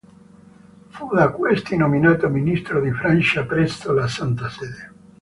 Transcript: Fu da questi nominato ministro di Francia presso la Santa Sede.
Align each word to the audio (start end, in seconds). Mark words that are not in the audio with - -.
Fu 0.89 1.13
da 1.13 1.29
questi 1.29 1.77
nominato 1.77 2.27
ministro 2.27 2.81
di 2.81 2.89
Francia 2.91 3.45
presso 3.45 3.93
la 3.93 4.07
Santa 4.07 4.49
Sede. 4.49 4.91